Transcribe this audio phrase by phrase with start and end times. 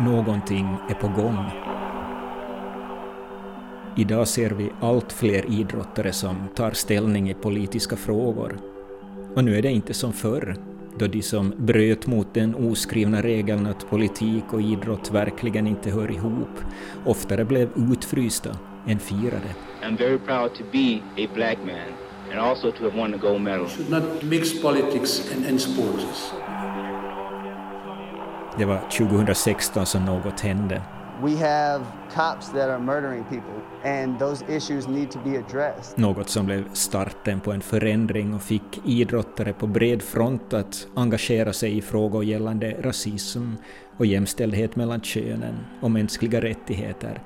[0.00, 1.50] någonting är på gång.
[3.96, 8.58] Idag ser vi allt fler idrottare som tar ställning i politiska frågor.
[9.34, 10.56] Och nu är det inte som förr,
[10.98, 16.10] då de som bröt mot den oskrivna regeln att politik och idrott verkligen inte hör
[16.10, 16.60] ihop
[17.06, 18.50] oftare blev utfrysta
[18.86, 19.54] än firade.
[19.82, 21.92] I'm very proud to be a black man
[22.30, 23.66] and also to have won the gold medal.
[23.68, 26.32] should not mix politics and, and sports.
[28.58, 30.82] Det var 2016 som något hände.
[31.22, 35.98] We have cops that are murdering people, and those issues need to be addressed.
[35.98, 41.52] Något som blev starten på en förändring och fick idrottare på bred front att engagera
[41.52, 43.52] sig i frågor gällande rasism
[43.96, 47.22] och jämställdhet mellan könen och mänskliga rättigheter,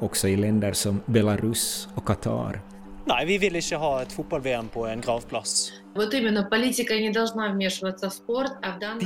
[0.00, 2.60] också i länder som Belarus och Qatar.
[3.08, 5.72] Nej, vi vill inte ha ett fotball-VM på en gravplass.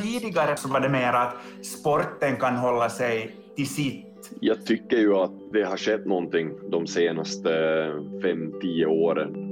[0.02, 1.34] Tidigare så var det mer att
[1.66, 4.06] sporten kan hålla sig till sitt.
[4.40, 9.46] Jag tycker ju att det har skett någonting de senaste 5-10 åren.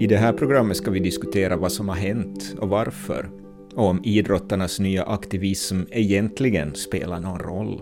[0.00, 3.30] I det här programmet ska vi diskutera vad som har hänt och varför
[3.74, 7.80] och om idrottarnas nya aktivism egentligen spelar någon roll.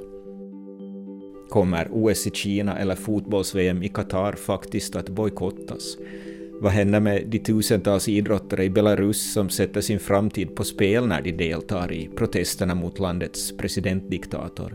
[1.48, 5.96] Kommer OS i Kina eller fotbolls-VM i Qatar faktiskt att bojkottas?
[6.60, 11.22] Vad händer med de tusentals idrottare i Belarus som sätter sin framtid på spel när
[11.22, 14.74] de deltar i protesterna mot landets presidentdiktator?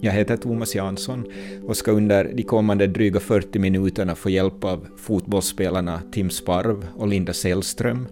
[0.00, 1.24] Jag heter Thomas Jansson
[1.66, 7.08] och ska under de kommande dryga 40 minuterna få hjälp av fotbollsspelarna Tim Sparv och
[7.08, 8.06] Linda Sällström,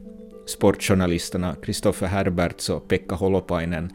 [0.47, 3.93] sportjournalisterna Kristoffer Herberts och Pekka Holopainen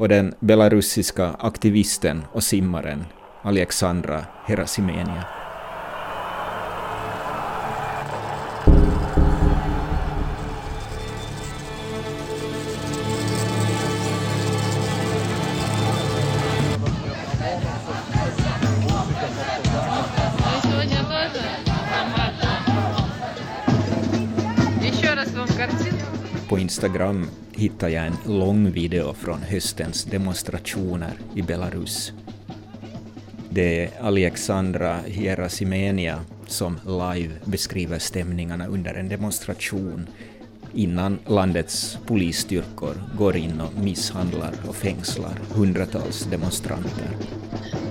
[0.00, 3.04] och den belarusiska aktivisten och simmaren
[3.42, 5.39] Alexandra Herasimenia.
[26.80, 32.12] Instagram hittade jag en lång video från höstens demonstrationer i Belarus.
[33.50, 40.06] Det är Alexandra Hierasimenia som live beskriver stämningarna under en demonstration
[40.73, 47.09] innan landets polisstyrkor går in och misshandlar och fängslar hundratals demonstranter.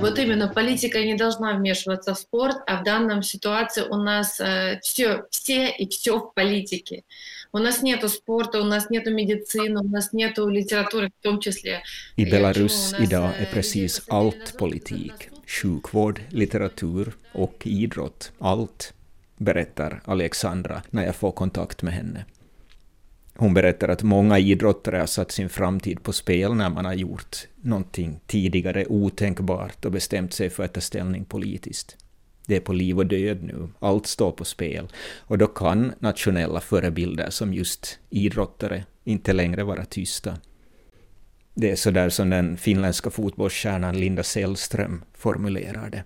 [0.00, 4.78] Вот именно, политика не должна вмешиваться в спорт, а в данном ситуации у нас э,
[4.83, 7.03] все, все и все в политике.
[7.53, 11.83] У нас нету спорта, у нас нету медицины, у нас нету литературы в том числе.
[12.17, 15.12] I Я Belarus почему у нас, idag э, är precis идет allt посадили politik.
[15.31, 18.33] на Sjukvård, litteratur och idrott.
[18.39, 18.93] Allt,
[19.37, 22.25] berättar Alexandra när jag får kontakt med henne.
[23.40, 27.48] Hon berättar att många idrottare har satt sin framtid på spel när man har gjort
[27.62, 31.98] någonting tidigare otänkbart och bestämt sig för att ta ställning politiskt.
[32.46, 34.88] Det är på liv och död nu, allt står på spel.
[35.18, 40.38] Och då kan nationella förebilder som just idrottare inte längre vara tysta.
[41.54, 46.04] Det är så där som den finländska fotbollsstjärnan Linda Sällström formulerar det.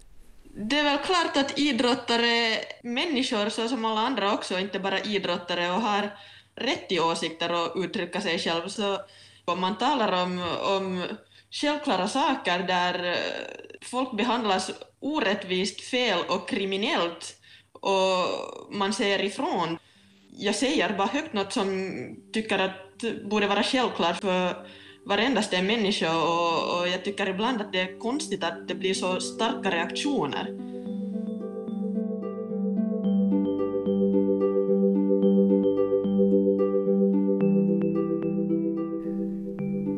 [0.55, 4.99] Det är väl klart att idrottare är människor så som alla andra också, inte bara
[4.99, 6.09] idrottare och har
[6.55, 8.67] rätt i åsikter och uttrycka sig själv.
[8.67, 8.97] Så
[9.45, 11.03] om man talar om, om
[11.51, 13.17] självklara saker där eh,
[13.81, 17.35] folk behandlas orättvist, fel och kriminellt
[17.73, 18.27] och
[18.71, 19.77] man säger ifrån.
[20.37, 21.91] Jag säger bara högt något som
[22.33, 22.79] tycker att
[23.29, 24.67] borde vara självklart för
[25.05, 29.19] varendaste människa och, och jag tycker ibland att det är konstigt att det blir så
[29.19, 30.72] starka reaktioner.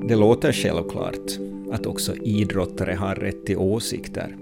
[0.08, 1.40] Det låter självklart
[1.72, 4.36] att också idrottare har rätt till åsikter.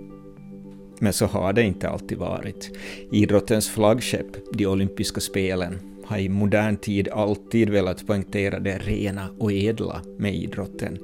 [0.99, 2.77] Men så har det inte alltid varit.
[3.11, 9.51] Idrottens flaggskepp, de olympiska spelen, har i modern tid alltid velat poängtera det rena och
[9.51, 10.97] edla med idrotten.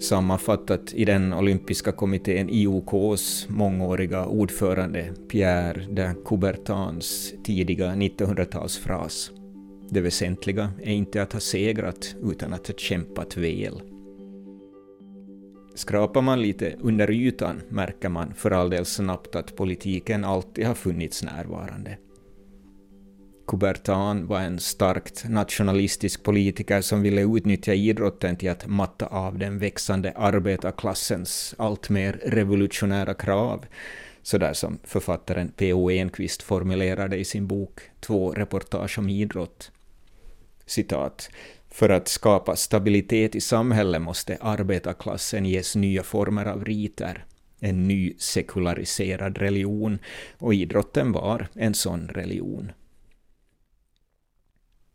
[0.00, 9.30] Sammanfattat i den olympiska kommittén IOKs mångåriga ordförande Pierre de Coubertins tidiga 1900-talsfras.
[9.90, 13.80] Det väsentliga är inte att ha segrat utan att ha kämpat väl.
[15.78, 20.74] Skrapar man lite under ytan märker man för all del snabbt att politiken alltid har
[20.74, 21.98] funnits närvarande.
[23.46, 29.58] Coubertin var en starkt nationalistisk politiker som ville utnyttja idrotten till att matta av den
[29.58, 33.66] växande arbetarklassens alltmer revolutionära krav,
[34.22, 35.90] sådär som författaren P.O.
[35.90, 39.70] Enquist formulerade i sin bok Två reportage om idrott.
[40.66, 41.30] Citat.
[41.78, 47.24] För att skapa stabilitet i samhället måste arbetarklassen ges nya former av riter,
[47.60, 49.98] en ny sekulariserad religion,
[50.38, 52.72] och idrotten var en sån religion.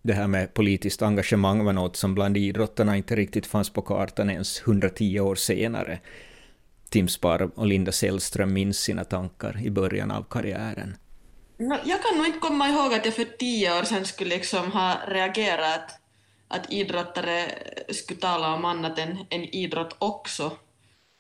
[0.02, 4.30] Det här med politiskt engagemang var något som bland idrottarna inte riktigt fanns på kartan
[4.30, 6.00] ens 110 år senare.
[6.90, 10.98] Tim Sparv och Linda Sällström minns sina tankar i början av karriären.
[11.58, 14.98] Jag kan nog inte komma ihåg att jag för tio år sedan skulle liksom ha
[15.08, 16.03] reagerat
[16.54, 17.46] att idrottare
[17.90, 20.52] skulle tala om annat än, än idrott också.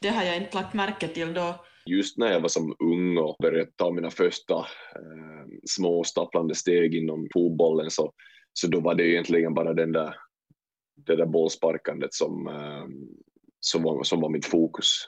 [0.02, 1.66] Det har jag inte lagt märke till då.
[1.86, 6.96] Just när jag var som ung och började ta mina första eh, små stapplande steg
[6.96, 8.14] inom fotbollen så,
[8.54, 10.16] så då var det egentligen bara den där,
[10.96, 12.86] det där bollsparkandet som, eh,
[13.60, 15.08] som, var, som var mitt fokus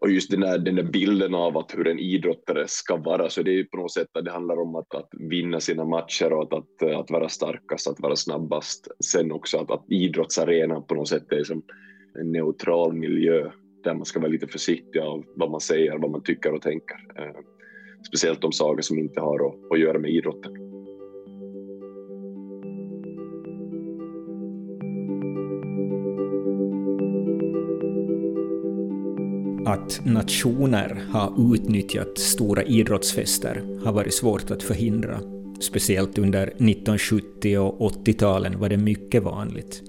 [0.00, 3.42] och just den där, den där bilden av att hur en idrottare ska vara, så
[3.42, 6.42] det är på något sätt att det handlar om att, att vinna sina matcher och
[6.42, 8.88] att, att, att vara starkast, att vara snabbast.
[9.04, 11.62] Sen också att, att idrottsarenan på något sätt är som
[12.20, 13.50] en neutral miljö
[13.84, 16.96] där man ska vara lite försiktig av vad man säger, vad man tycker och tänker.
[17.16, 17.40] Eh,
[18.08, 20.59] speciellt de saker som inte har att, att göra med idrotten.
[29.70, 35.20] Att nationer har utnyttjat stora idrottsfester har varit svårt att förhindra.
[35.60, 39.82] Speciellt under 1970 och 80-talen var det mycket vanligt.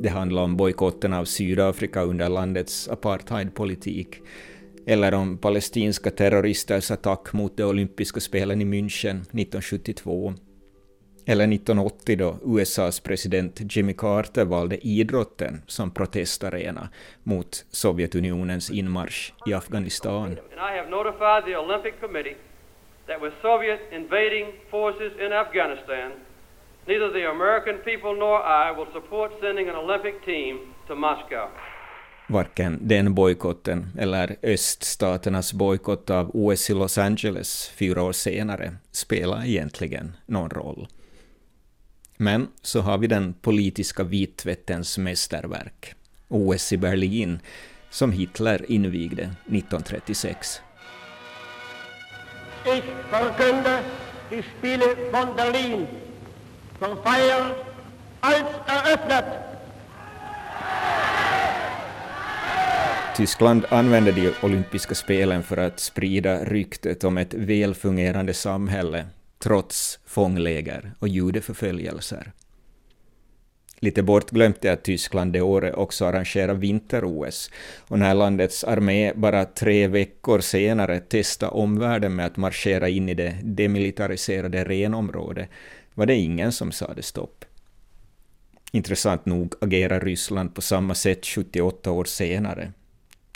[0.00, 4.16] Det handlar om bojkotten av Sydafrika under landets apartheidpolitik,
[4.86, 10.34] eller om palestinska terroristers attack mot de olympiska spelen i München 1972
[11.26, 16.88] eller 1980 då USAs president Jimmy Carter valde idrotten som protestarena
[17.22, 20.32] mot Sovjetunionens inmarsch i Afghanistan.
[20.32, 22.36] I have notified the Olympic Committee
[23.06, 26.12] that with Soviet invading forces in Afghanistan,
[26.86, 30.58] neither the American people nor I will support sending an Olympic team
[30.88, 31.48] to Moscow.
[32.28, 39.44] Varken den bojkotten eller öststaternas bojkott av OS i Los Angeles fyra år senare spelar
[39.46, 40.86] egentligen någon roll.
[42.22, 45.94] Men så har vi den politiska vittvättens mästerverk,
[46.28, 47.40] OS i Berlin,
[47.90, 50.60] som Hitler invigde 1936.
[52.64, 53.80] Ich verkünde
[54.30, 55.86] die Spiele von Berlin
[58.20, 59.24] als eröffnet.
[63.16, 69.06] Tyskland använde de olympiska spelen för att sprida ryktet om ett välfungerande samhälle
[69.42, 72.32] trots fångläger och judeförföljelser.
[73.82, 77.50] Lite bortglömt är att Tyskland det året också arrangerar vinter-OS,
[77.88, 83.14] och när landets armé bara tre veckor senare testade omvärlden med att marschera in i
[83.14, 85.48] det demilitariserade renområdet
[85.94, 87.44] var det ingen som sade stopp.
[88.72, 92.72] Intressant nog agerar Ryssland på samma sätt 78 år senare.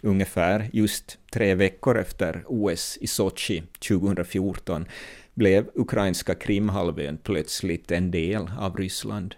[0.02, 4.86] Ungefär just tre veckor efter OS i Sochi 2014
[5.34, 9.34] blev ukrainska Krimhalvön plötsligt en del av Ryssland.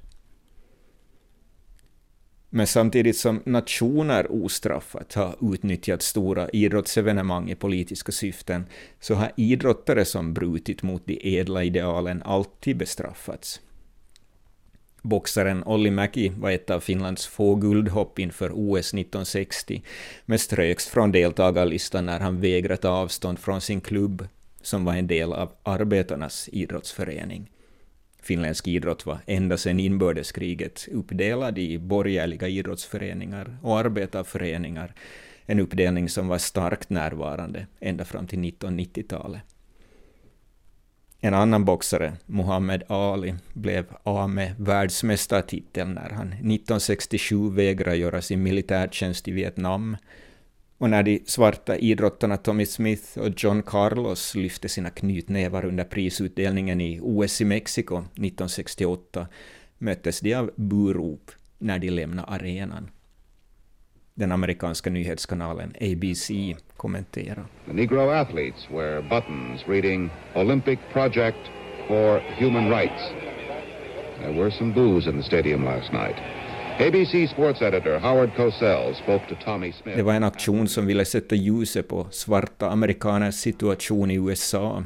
[2.51, 8.67] Men samtidigt som nationer ostraffat har utnyttjat stora idrottsevenemang i politiska syften,
[9.01, 13.61] så har idrottare som brutit mot de ädla idealen alltid bestraffats.
[15.03, 19.83] Boxaren Olli Mäki var ett av Finlands få guldhopp inför OS 1960,
[20.25, 24.29] men ströks från deltagarlistan när han vägrat avstånd från sin klubb
[24.67, 27.51] som var en del av arbetarnas idrottsförening.
[28.23, 34.95] Finländsk idrott var ända sedan inbördeskriget uppdelad i borgerliga idrottsföreningar och arbetarföreningar,
[35.47, 39.43] en uppdelning som var starkt närvarande ända fram till 1990-talet.
[41.21, 48.43] En annan boxare, Muhammad Ali, blev av med världsmästartiteln när han 1967 vägrade göra sin
[48.43, 49.97] militärtjänst i Vietnam
[50.79, 56.81] och när de svarta idrottarna Tommy Smith och John Carlos lyfte sina knytnävar under prisutdelningen
[56.81, 59.27] i OS i Mexiko 1968
[59.79, 62.91] möttes de av burop när de lämnade arenan.
[64.15, 66.31] Den amerikanska nyhetskanalen ABC
[66.77, 67.47] kommenterar.
[67.67, 71.39] The Negro athletes wear buttons reading Olympic Project
[71.89, 73.03] for Human Rights.
[74.21, 76.17] There were some boos in the stadium last night.
[76.79, 79.97] ABC sports editor Howard Cosell spoke to Tommy Smith.
[79.97, 84.85] Det var en aktion som ville sätta ljuset på svarta amerikaners situation i USA,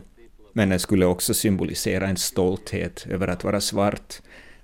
[0.53, 4.15] men den skulle också symbolisera en stolthet över att vara svart,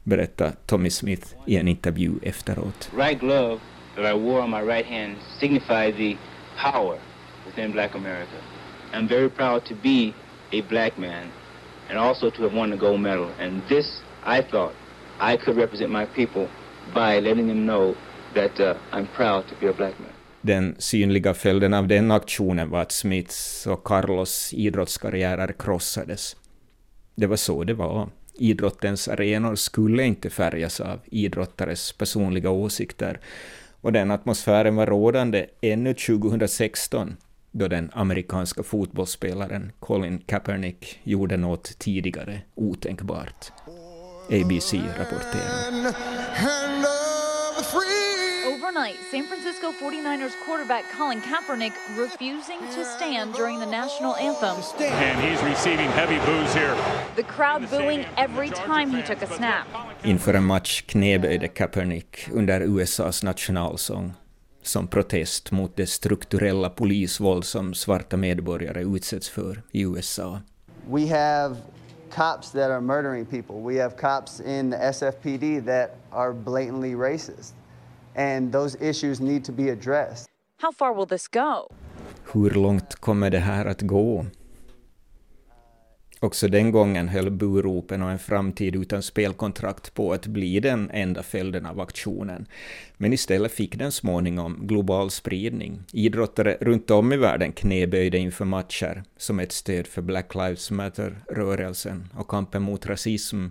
[0.05, 2.91] berättar Tommy Smith i en intervju efteråt.
[2.97, 3.59] Right glove
[3.97, 6.17] that I wore on my right hand signified the
[6.71, 6.99] power
[7.47, 8.39] within black America.
[8.93, 10.13] I'm very proud to be
[10.53, 11.27] a black man
[11.91, 13.29] and also to have won the gold medal.
[13.41, 14.75] And this, I thought,
[15.21, 16.49] I could represent my people
[16.95, 17.95] by letting them know
[18.35, 20.09] that uh, I'm proud to be a black man.
[20.41, 26.37] Den synliga följden av den aktionen var att Smiths och Carlos idrottskarriärer krossades.
[27.15, 28.09] Det var så det var.
[28.39, 33.21] Idrottens arenor skulle inte färgas av idrottares personliga åsikter,
[33.81, 37.17] och den atmosfären var rådande ännu 2016,
[37.51, 43.53] då den amerikanska fotbollsspelaren Colin Kaepernick gjorde något tidigare otänkbart.
[44.31, 46.76] ABC rapporterar.
[47.75, 54.57] Overnight, San Francisco 49ers quarterback Colin Kaepernick refusing to stand during the national anthem.
[54.79, 56.77] And he's receiving heavy boos here.
[57.17, 59.67] The crowd booing every time he took a snap.
[60.03, 64.13] Inför en match knäböjde Kaepernick under USAs nationalsång
[64.63, 70.41] som protest mot det strukturella polisvåld som svarta medborgare utsätts för i USA.
[70.91, 71.57] We have
[72.11, 73.61] cops that are murdering people.
[73.61, 77.53] We have cops in the SFPD that are blatantly racist.
[78.15, 80.29] And those issues need to be addressed.
[80.59, 81.69] How far will this go?
[82.25, 84.25] Hur långt kommer det här att gå?
[86.21, 91.23] Också den gången höll buropen och en framtid utan spelkontrakt på att bli den enda
[91.23, 92.47] följden av aktionen.
[92.97, 95.83] Men istället fick den småningom global spridning.
[95.93, 102.09] Idrottare runt om i världen knäböjde inför matcher som ett stöd för Black Lives Matter-rörelsen
[102.15, 103.47] och kampen mot rasism.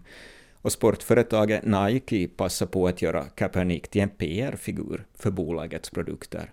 [0.61, 6.51] Och sportföretaget Nike passade på att göra Kaepernick till en PR-figur för bolagets produkter.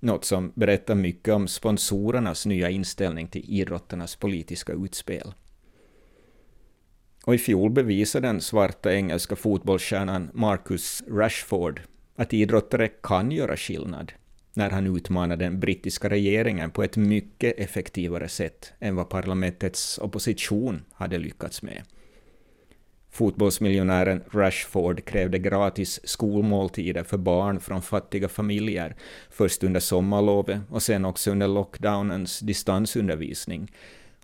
[0.00, 5.34] Något som berättar mycket om sponsorernas nya inställning till idrottarnas politiska utspel.
[7.24, 11.80] Och i fjol bevisade den svarta engelska fotbollsstjärnan Marcus Rashford
[12.16, 14.12] att idrottare kan göra skillnad
[14.54, 20.84] när han utmanade den brittiska regeringen på ett mycket effektivare sätt än vad parlamentets opposition
[20.92, 21.82] hade lyckats med.
[23.18, 28.96] Fotbollsmiljonären Rashford krävde gratis skolmåltider för barn från fattiga familjer,
[29.30, 33.72] först under sommarlovet och sen också under lockdownens distansundervisning,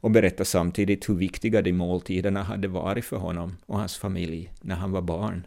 [0.00, 4.74] och berättade samtidigt hur viktiga de måltiderna hade varit för honom och hans familj när
[4.74, 5.46] han var barn.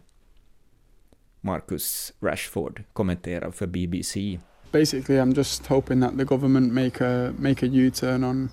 [1.40, 4.40] Marcus Rashford kommenterar för BBC.
[4.72, 8.48] Basically, I'm just hoping that the government make a make a U-turn on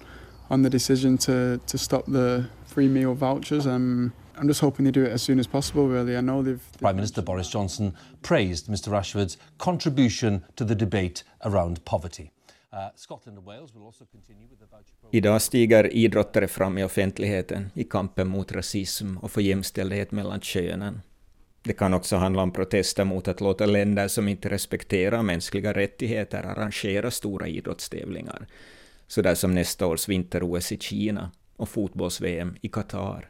[0.47, 3.65] on the decision to to stop the free meal vouchers.
[3.65, 6.17] Um, I'm just hoping they do it as soon as possible, really.
[6.17, 6.79] I know they've...
[6.79, 12.31] Prime Minister Boris Johnson praised Mr Rashford's contribution to the debate around poverty.
[12.73, 12.89] Uh,
[15.11, 21.01] Idag stiger idrottare fram i offentligheten i kampen mot rasism och för jämställdhet mellan könen.
[21.63, 26.43] Det kan också handla om protester mot att låta länder som inte respekterar mänskliga rättigheter
[26.43, 28.47] arrangera stora idrottstävlingar,
[29.07, 33.29] sådär som nästa års vinter-OS i Kina och fotbolls-VM i Qatar.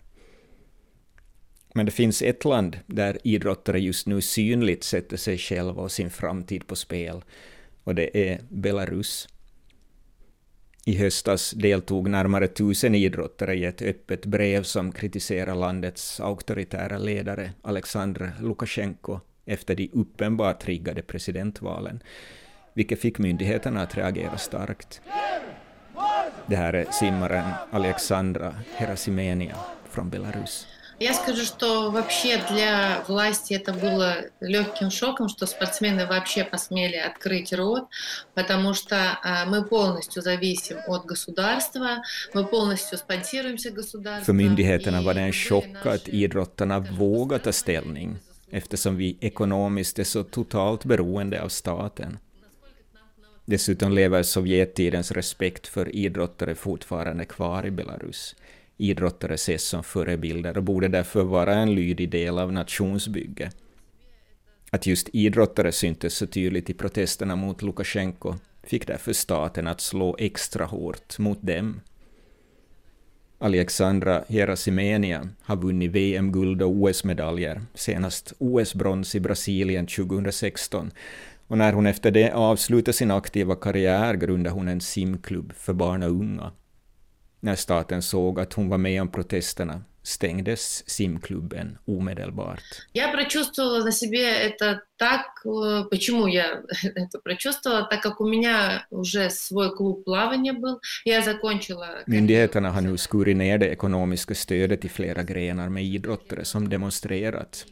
[1.77, 6.09] Men det finns ett land där idrottare just nu synligt sätter sig själva och sin
[6.09, 7.23] framtid på spel,
[7.83, 9.27] och det är Belarus.
[10.85, 17.51] I höstas deltog närmare tusen idrottare i ett öppet brev som kritiserar landets auktoritära ledare
[17.61, 22.03] Alexander Lukasjenko efter de uppenbart triggade presidentvalen,
[22.73, 25.01] vilket fick myndigheterna att reagera starkt.
[26.47, 29.55] Det här är simmaren Alexandra Herasimenia
[29.89, 30.67] från Belarus.
[31.02, 37.54] Я скажу, что вообще для власти это было легким шоком, что спортсмены вообще посмели открыть
[37.54, 37.88] рот,
[38.34, 42.02] потому что мы полностью зависим от государства,
[42.34, 44.24] мы полностью спонсируемся государством.
[44.24, 48.18] För myndigheterna var det en chock att idrottarna vågar ta ställning,
[48.50, 52.18] eftersom vi ekonomiskt är så totalt beroende av staten.
[53.46, 58.36] Dessutom lever Sovjettidens respekt för idrottare fortfarande kvar i Belarus
[58.77, 63.55] idrottare ses som förebilder och borde därför vara en lydig del av nationsbygget.
[64.71, 70.15] Att just idrottare syntes så tydligt i protesterna mot Lukasjenko fick därför staten att slå
[70.19, 71.81] extra hårt mot dem.
[73.37, 80.91] Alexandra Herasimenia har vunnit VM-guld och OS-medaljer, senast OS-brons i Brasilien 2016,
[81.47, 86.03] och när hon efter det avslutade sin aktiva karriär grundade hon en simklubb för barn
[86.03, 86.51] och unga
[87.44, 92.62] När staten såg att hon var med om protesterna stängdes simklubben omedelbart.
[92.92, 95.26] Я прочувствовала на себе это так,
[95.90, 101.86] почему я это прочувствовала, так как у меня уже свой клуб плавания был, я закончила...
[102.06, 107.66] Myndigheterna har nu skurit ner det ekonomiska stödet i flera grenar med idrottare som demonstrerat,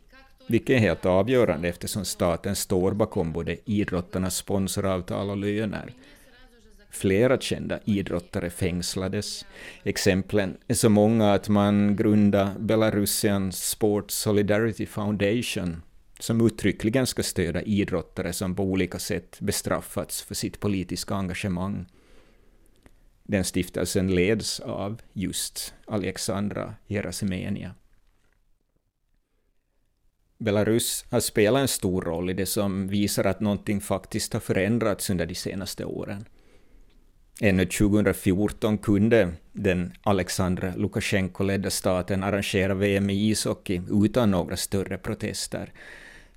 [0.48, 5.92] vilket är helt avgörande eftersom staten står bakom både idrottarnas sponsoravtal och löner.
[6.93, 9.45] Flera kända idrottare fängslades.
[9.83, 15.81] Exemplen är så många att man grundade Belarusian Sports Solidarity Foundation
[16.19, 21.85] som uttryckligen ska stödja idrottare som på olika sätt bestraffats för sitt politiska engagemang.
[23.23, 27.75] Den stiftelsen leds av just Alexandra Gerasimenia.
[30.37, 35.09] Belarus har spelat en stor roll i det som visar att någonting faktiskt har förändrats
[35.09, 36.25] under de senaste åren.
[37.41, 45.73] Ännu 2014 kunde den Alexandr Lukasjenko-ledda staten arrangera VM i ishockey utan några större protester,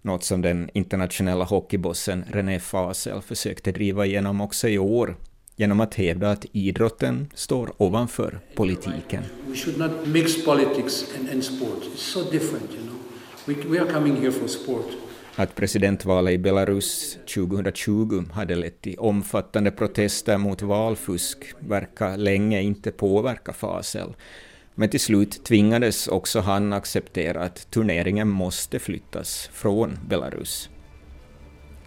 [0.02, 5.16] något som den internationella hockeybossen René Fasel försökte driva igenom också i år
[5.56, 9.22] genom att hävda att idrotten står ovanför politiken.
[9.46, 11.82] We should not mix politics and, and sport.
[11.94, 12.96] It's so different, you know.
[13.44, 15.05] We, we are coming here for sport.
[15.38, 22.90] Att presidentvalet i Belarus 2020 hade lett till omfattande protester mot valfusk verkar länge inte
[22.90, 24.14] påverka Fasel.
[24.74, 30.70] Men till slut tvingades också han acceptera att turneringen måste flyttas från Belarus.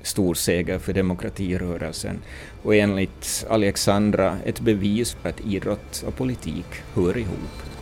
[0.01, 2.19] Stor seger för demokratirörelsen
[2.63, 7.78] och enligt Alexandra ett bevis för att idrott och politik hör ihop.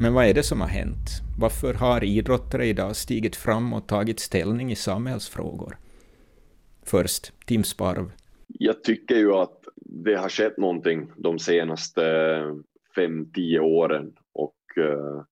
[0.00, 1.08] Men vad är det som har hänt?
[1.38, 5.76] Varför har idrottare idag stigit fram och tagit ställning i samhällsfrågor?
[6.82, 8.12] Först, Tim Sparv.
[8.46, 12.02] Jag tycker ju att det har skett någonting de senaste
[12.94, 15.22] fem, tio åren och eh,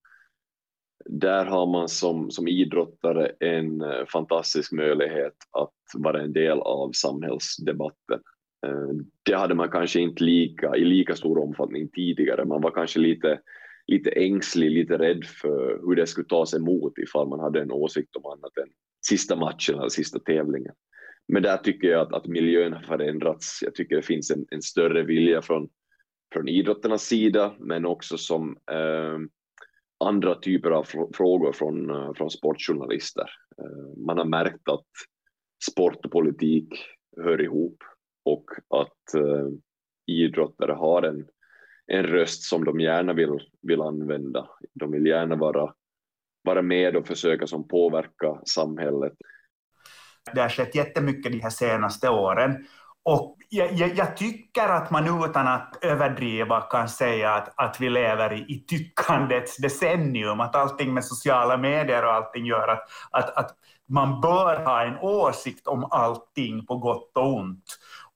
[1.04, 6.92] där har man som, som idrottare en eh, fantastisk möjlighet att vara en del av
[6.92, 8.20] samhällsdebatten.
[8.66, 12.44] Eh, det hade man kanske inte lika, i lika stor omfattning tidigare.
[12.44, 13.40] Man var kanske lite
[13.86, 18.16] lite ängslig, lite rädd för hur det skulle tas emot ifall man hade en åsikt
[18.16, 18.68] om annat än
[19.08, 20.74] sista matchen eller sista tävlingen.
[21.28, 23.58] Men där tycker jag att, att miljön har förändrats.
[23.62, 25.68] Jag tycker det finns en, en större vilja från,
[26.32, 29.18] från idrotternas sida, men också som eh,
[30.04, 33.30] andra typer av frågor från, eh, från sportjournalister.
[33.62, 34.86] Eh, man har märkt att
[35.70, 36.68] sport och politik
[37.16, 37.82] hör ihop
[38.24, 39.48] och att eh,
[40.06, 41.26] idrottare har en,
[41.86, 44.48] en röst som de gärna vill, vill använda.
[44.74, 45.72] De vill gärna vara,
[46.42, 49.12] vara med och försöka som påverka samhället.
[50.34, 52.66] Det har skett jättemycket de här senaste åren
[53.08, 57.90] och jag, jag, jag, tycker att man utan att överdriva kan säga att, att vi
[57.90, 63.36] lever i, i tyckandets decennium, att allting med sociala medier och allting gör att, att,
[63.36, 63.50] att
[63.88, 67.64] man bör ha en åsikt om allting på gott och ont.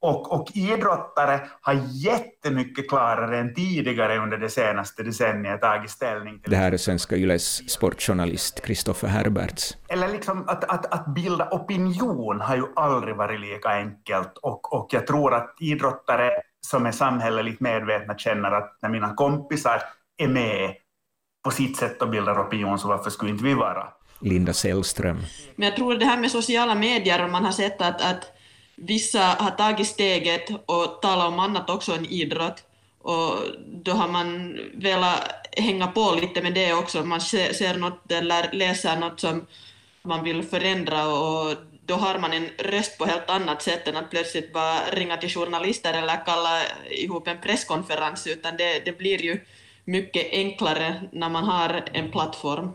[0.03, 6.51] Och, och idrottare har jättemycket klarare än tidigare under det senaste decenniet tagit ställning till...
[6.51, 9.77] Det här är Svenska Yles sportjournalist Kristoffer Herberts.
[9.89, 14.89] Eller liksom att, att, att bilda opinion har ju aldrig varit lika enkelt och, och
[14.93, 19.83] jag tror att idrottare som är samhälleligt medvetna känner att när mina kompisar
[20.17, 20.75] är med
[21.45, 23.89] på sitt sätt och bildar opinion så varför skulle inte vi vara?
[24.21, 25.19] Linda Sällström.
[25.57, 28.33] Men jag tror det här med sociala medier, man har sett att, att
[28.81, 32.65] vissa har tagit steget och talat om annat också än idrott
[33.03, 37.05] och då har man velat hänga på lite med det också.
[37.05, 39.47] Man ser något eller läser något som
[40.03, 44.11] man vill förändra och då har man en röst på helt annat sätt än att
[44.11, 46.59] plötsligt bara ringa till journalister eller kalla
[46.91, 49.41] ihop en presskonferens, utan det, det blir ju
[49.85, 52.71] mycket enklare när man har en plattform.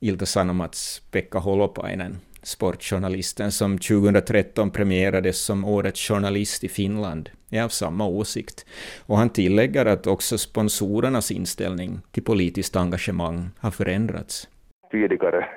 [0.00, 7.68] Ilta Sanomats Pekka Holopainen Sportjournalisten som 2013 premierades som Årets journalist i Finland är av
[7.68, 8.66] samma åsikt
[9.06, 14.48] och han tillägger att också sponsorernas inställning till politiskt engagemang har förändrats.
[14.90, 15.48] Tidigare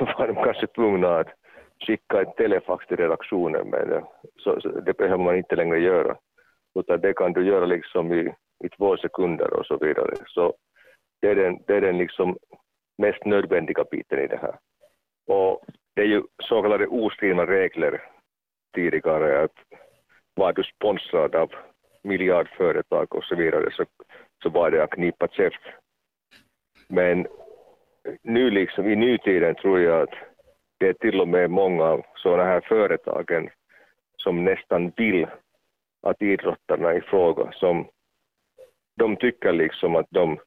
[0.18, 1.28] var de kanske tvungna att
[1.86, 4.04] skicka ett telefax till redaktionen men eh,
[4.36, 6.16] så, så det behöver man inte längre göra
[6.74, 10.14] utan det kan du göra liksom i, i två sekunder och så vidare.
[10.26, 10.54] Så
[11.20, 12.36] det är den, det är den liksom
[12.98, 14.56] mest nödvändiga biten i det här.
[15.26, 18.02] Och det är ju så kallade oskrivna regler
[18.74, 19.52] tidigare att
[20.34, 21.52] var du sponsrad av
[22.02, 23.84] miljardföretag och så vidare så,
[24.42, 25.60] så var det att knipa käft.
[26.88, 27.26] Men
[28.22, 30.14] nu liksom i nutiden tror jag att
[30.78, 33.50] det är till och med många av sådana här företagen
[34.16, 35.26] som nästan vill
[36.02, 37.88] att idrottarna i fråga som
[38.96, 40.38] de tycker liksom att de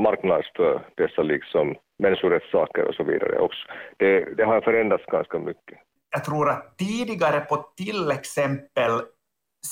[0.00, 3.60] marknadsför dessa liksom människorättssaker och så vidare också.
[3.96, 5.78] Det, det har förändrats ganska mycket.
[6.10, 9.00] Jag tror att tidigare på till exempel,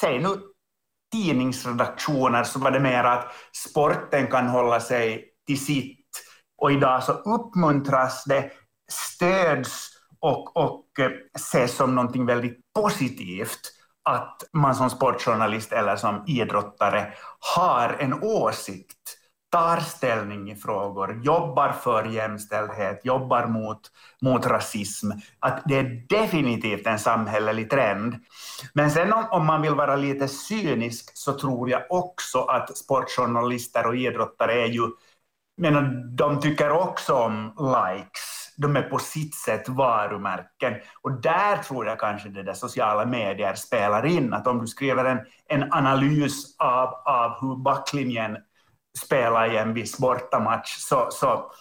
[0.00, 0.28] säg nu
[1.12, 5.98] tidningsredaktioner, så var det mer att sporten kan hålla sig till sitt
[6.58, 8.50] Och idag så uppmuntras det,
[8.90, 9.88] stöds
[10.20, 13.60] och, och eh, ses som någonting väldigt positivt
[14.04, 17.12] att man som sportjournalist eller som idrottare
[17.56, 19.17] har en åsikt,
[19.50, 23.80] tar ställning i frågor, jobbar för jämställdhet, jobbar mot,
[24.22, 25.10] mot rasism.
[25.38, 28.14] Att det är definitivt en samhällelig trend.
[28.74, 33.86] Men sen om, om man vill vara lite cynisk så tror jag också att sportjournalister
[33.86, 34.88] och idrottare är ju,
[35.56, 35.82] menar,
[36.16, 40.74] de tycker också om likes de är på sitt sätt varumärken.
[41.02, 44.32] Och där tror jag kanske det där sociala medier spelar in.
[44.32, 48.36] Att om du skriver en, en analys av, av hur backlinjen
[48.98, 51.52] spela i en viss bortamatch så, så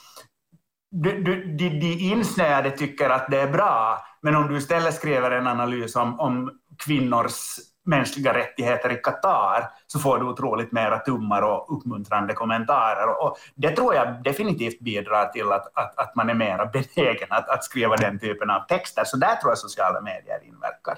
[0.92, 5.32] du, du, de, de insnöade tycker att det är bra, men om du istället skriver
[5.32, 6.52] en analys om, om
[6.86, 13.24] kvinnors mänskliga rättigheter i Qatar så får du otroligt mera tummar och uppmuntrande kommentarer.
[13.24, 17.50] Och det tror jag definitivt bidrar till att, att, att man är mera benägen att,
[17.50, 19.04] att skriva den typen av texter.
[19.06, 20.98] Så där tror jag sociala medier inverkar.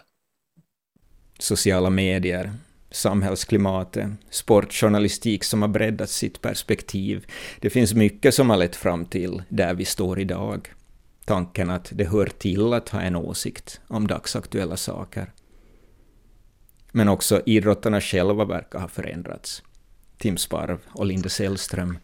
[1.40, 2.52] Sociala medier,
[2.92, 7.26] samhällsklimatet, sportjournalistik som har breddat sitt perspektiv.
[7.60, 10.74] Det finns mycket som har lett fram till där vi står idag.
[11.26, 15.32] Tanken att det hör till att ha en åsikt om dagsaktuella saker.
[16.92, 19.64] Men också idrottarna själva verkar ha förändrats.
[20.18, 21.98] Tim Sparv och Linde Sällström.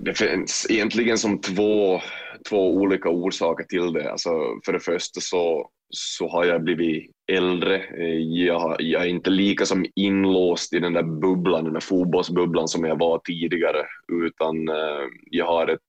[0.00, 2.00] Det finns egentligen som två,
[2.48, 4.12] två olika orsaker till det.
[4.12, 4.30] Alltså
[4.64, 7.76] för det första så, så har jag blivit äldre.
[7.76, 12.68] Eh, jag, jag är inte lika som inlåst i den där bubblan, den där fotbollsbubblan
[12.68, 15.80] som jag var tidigare, utan eh, jag har ett,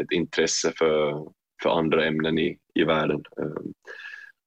[0.00, 1.26] ett intresse för,
[1.62, 3.22] för andra ämnen i, i världen.
[3.38, 3.70] Eh,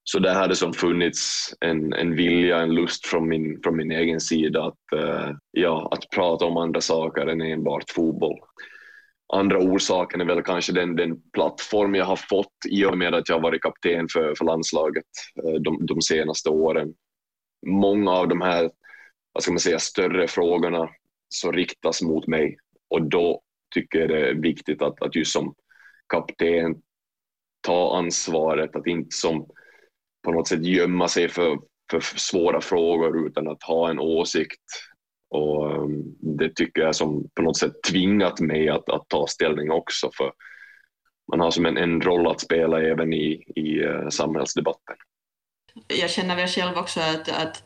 [0.04, 4.20] så där hade som funnits en, en vilja, en lust från min, från min egen
[4.20, 5.00] sida att,
[5.52, 8.40] ja, att prata om andra saker än enbart fotboll.
[9.36, 13.30] Andra orsaken är väl kanske den, den plattform jag har fått i och med att
[13.30, 15.06] jag varit kapten för, för landslaget
[15.44, 16.94] eh, de, de senaste åren.
[17.68, 18.72] Många av de här
[19.36, 20.90] vad ska man säga, större frågorna
[21.30, 22.58] som riktas mot mig
[22.90, 23.42] och då
[23.74, 25.56] tycker jag det är viktigt att, att just som
[26.08, 26.76] kapten
[27.62, 29.48] ta ansvaret, att inte som
[30.24, 31.60] på något sätt gömma sig för,
[31.92, 34.62] för svåra frågor utan att ha en åsikt.
[35.36, 39.72] Och ehm, det tycker jag som på något sätt tvingat mig att, att ta ställning
[39.72, 40.32] också för
[41.32, 44.96] man har som en, en roll att spela även i, i eh, samhällsdebatten.
[45.88, 47.64] Jag känner väl själv också att, att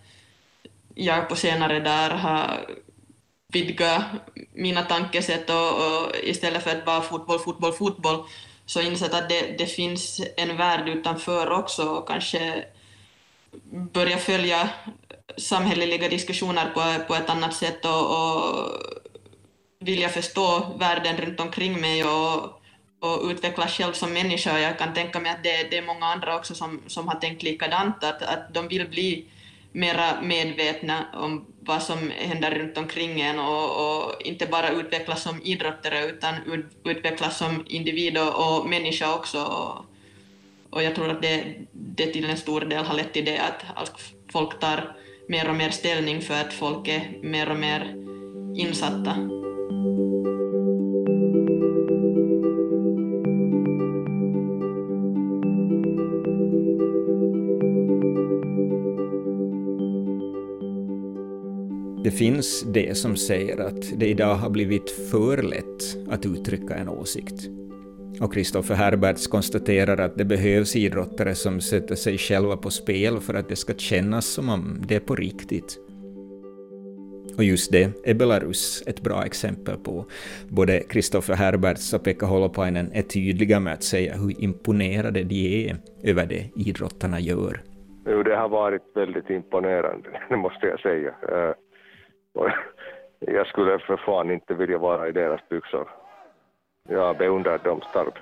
[0.95, 2.65] jag på senare dagar har
[3.53, 4.03] vidgat
[4.53, 8.23] mina tankesätt och, och istället för att bara fotboll, fotboll, fotboll
[8.65, 12.65] så insett att det, det finns en värld utanför också och kanske
[13.93, 14.69] börja följa
[15.37, 18.71] samhälleliga diskussioner på, på ett annat sätt och, och
[19.79, 22.43] vilja förstå världen runt omkring mig och,
[22.99, 24.59] och utvecklas själv som människa.
[24.59, 27.43] Jag kan tänka mig att det, det är många andra också som, som har tänkt
[27.43, 29.25] likadant, att, att de vill bli
[29.71, 35.41] mera medvetna om vad som händer runt omkring en och, och inte bara utvecklas som
[35.43, 39.43] idrottare utan ut, utvecklas som individ och, och människa också.
[39.43, 39.85] Och,
[40.69, 43.39] och jag tror att det, det till en stor del har lett till det
[43.75, 44.95] att folk tar
[45.29, 47.95] mer och mer ställning för att folk är mer och mer
[48.55, 49.15] insatta.
[62.03, 66.89] Det finns det som säger att det idag har blivit för lätt att uttrycka en
[66.89, 67.49] åsikt.
[68.21, 73.33] Och Kristoffer Herberts konstaterar att det behövs idrottare som sätter sig själva på spel för
[73.33, 75.79] att det ska kännas som om det är på riktigt.
[77.37, 80.05] Och just det är Belarus ett bra exempel på.
[80.49, 85.75] Både Kristoffer Herberts och Pekka Holopainen är tydliga med att säga hur imponerade de är
[86.03, 87.61] över det idrottarna gör.
[88.05, 91.13] Jo, det har varit väldigt imponerande, det måste jag säga.
[91.31, 91.53] Eh,
[93.19, 95.89] jag skulle för fan inte vilja vara i deras byxor.
[96.89, 98.17] Jag beundrar dem starkt.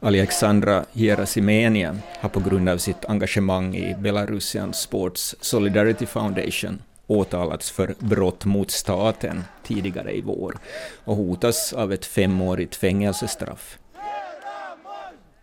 [0.00, 7.94] Alexandra Gerasimenia har på grund av sitt engagemang i Belarusian Sports Solidarity Foundation åtalats för
[7.98, 10.58] brott mot staten tidigare i vår
[11.04, 13.78] och hotas av ett femårigt fängelsestraff.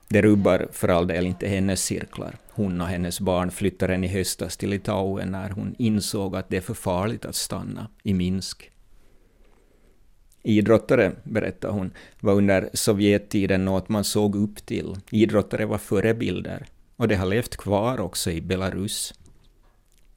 [0.08, 2.36] Det rubbar för all del inte hennes cirklar.
[2.50, 6.62] Hon och hennes barn flyttade i höstas till Litauen när hon insåg att det är
[6.62, 8.73] för farligt att stanna i Minsk.
[10.44, 14.96] Idrottare, berättar hon, var under Sovjettiden något man såg upp till.
[15.12, 19.14] Idrottare var förebilder, och det har levt kvar också i Belarus.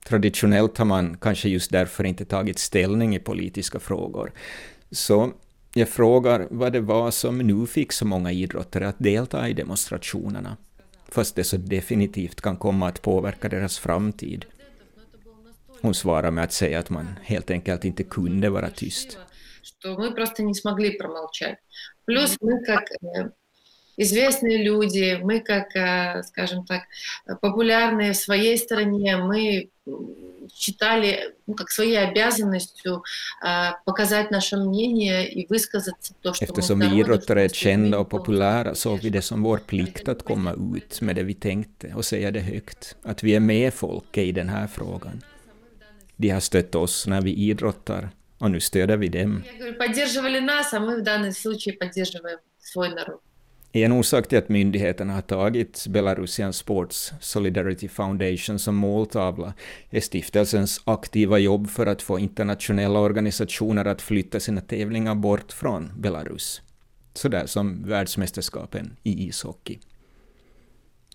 [0.05, 4.33] Traditionellt har man kanske just därför inte tagit ställning i politiska frågor,
[4.91, 5.33] Så
[5.75, 10.57] jag frågar vad det var som nu fick så många idrottare att delta i demonstrationerna,
[11.09, 14.45] fast det så definitivt kan komma att påverka deras framtid.
[15.81, 19.19] Hon svarar med att säga att man helt enkelt inte kunde vara tyst
[22.06, 22.84] Плюс мы как
[23.98, 25.70] известные люди, мы как,
[26.26, 26.84] скажем так,
[27.42, 29.70] популярные в своей стране, мы
[30.54, 33.04] считали ну, как своей обязанностью
[33.44, 38.76] äh, показать наше мнение и высказаться то, что Eftersom vi idrottare är kända och populära
[38.76, 42.32] såg vi det som vår plikt att komma ut med det vi tänkte och säga
[42.32, 45.22] det högt, att vi är med folket i den här frågan.
[46.16, 49.43] De har stött oss när vi idrottar och nu stöder vi dem.
[53.73, 59.55] En orsak till att myndigheterna har tagit Belarusian Sports Solidarity Foundation som måltavla
[59.91, 65.93] är stiftelsens aktiva jobb för att få internationella organisationer att flytta sina tävlingar bort från
[65.97, 66.63] Belarus.
[67.15, 69.79] Sådär som världsmästerskapen i ishockey.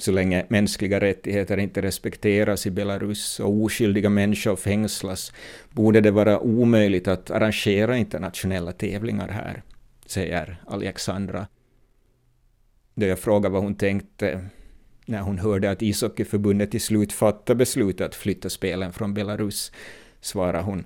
[0.01, 5.33] Så länge mänskliga rättigheter inte respekteras i Belarus och oskyldiga människor fängslas
[5.69, 9.63] borde det vara omöjligt att arrangera internationella tävlingar här,
[10.05, 11.47] säger Alexandra.
[12.95, 14.45] Då jag frågade vad hon tänkte
[15.05, 19.71] när hon hörde att ishockeyförbundet till slut fattade beslutet att flytta spelen från Belarus,
[20.21, 20.83] svarade hon.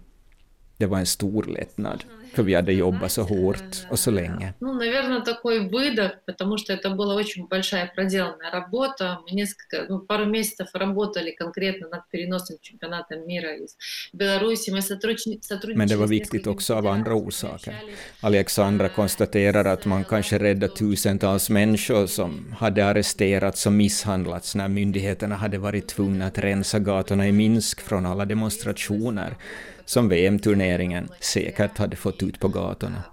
[0.81, 4.55] det var en stor lättnad, för vi hade jobbat så hårt och så länge.
[4.61, 9.19] Ну, наверное, такой выдох, потому что это была очень большая проделанная работа.
[9.27, 13.77] Мы несколько, ну, пару месяцев работали конкретно над переносом чемпионата мира из
[14.13, 14.71] Беларуси.
[14.71, 15.39] Мы сотрудничали
[15.75, 17.75] Men det var viktigt också av andra orsaker.
[18.21, 25.37] Alexandra konstaterar att man kanske räddade tusentals människor som hade arresterats och misshandlats när myndigheterna
[25.37, 29.37] hade varit tvungna att rensa gatorna i Minsk från alla demonstrationer
[29.86, 33.04] som VM-turneringen säkert hade fått ut på gatorna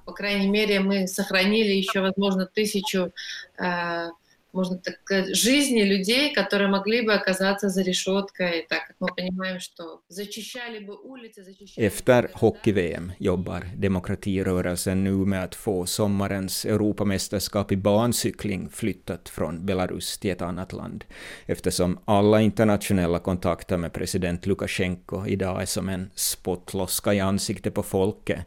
[4.52, 7.02] По крайней мере, мы сохранили еще, возможно, тысячу можно так сказать, жизни людей, которые могли
[7.02, 11.88] бы оказаться за решеткой, так как мы понимаем, что зачищали бы улицы, зачищали...
[11.88, 20.18] Efter hockey-VM jobbar demokratirörelsen nu med att få sommarens Europamästerskap i bancykling flyttat från Belarus
[20.18, 21.06] till ett annat land,
[21.46, 27.84] eftersom alla internationella kontakter med president Lukasjenko idag är som en spottloska i ansiktet på
[27.84, 28.40] folket,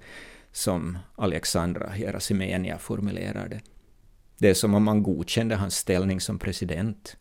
[0.53, 3.61] som Alexandra Gerasimenia formulerar det.
[4.39, 7.17] Det är som om man godkände hans ställning som president.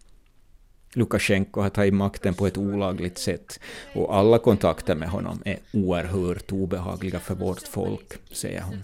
[0.94, 3.60] Lukasjenko har tagit makten på ett olagligt sätt
[3.94, 8.84] och alla kontakter med honom är oerhört obehagliga för vårt folk, säger hon.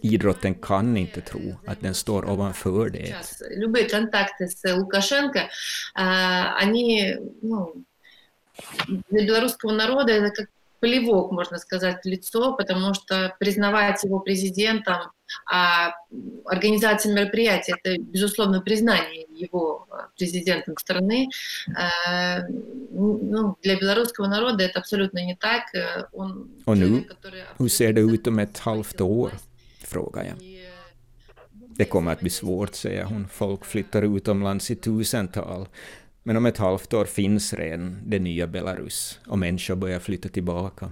[0.00, 3.14] Idrotten kan inte tro att den står ovanför det.
[3.56, 5.40] Любые контакты с Лукашенко,
[5.94, 7.74] они, ну,
[9.08, 10.48] для белорусского народа это как
[10.80, 14.96] плевок, можно сказать, в лицо, потому что признавать его президентом,
[15.50, 15.92] а
[16.44, 21.28] организация мероприятия — это, безусловно, признание его президентом страны.
[22.90, 25.62] Ну, для белорусского народа это абсолютно не так.
[26.12, 27.04] Он Och nu,
[27.58, 29.32] hur ser det ut om ett halvt år?
[29.86, 30.36] frågar jag.
[31.76, 33.28] Det kommer att bli svårt, säger hon.
[33.28, 35.68] Folk flyttar utomlands i tusental.
[36.22, 40.90] Men om ett halvt år finns redan det nya Belarus och människor börjar flytta tillbaka.